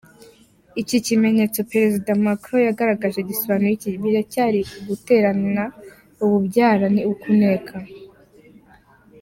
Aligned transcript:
Iki 0.81 0.97
kimenyetso 1.05 1.59
Perezida 1.71 2.11
Macron 2.25 2.61
yagaragaraje 2.67 3.21
gisobanuye 3.29 3.73
iki? 3.77 3.89
Biracyari 4.01 4.59
uguterana 4.79 5.63
ububyara 6.23 6.85
ni 6.95 7.01
ukunena?. 7.13 7.73